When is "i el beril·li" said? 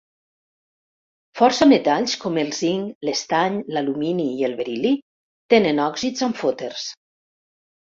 4.41-4.95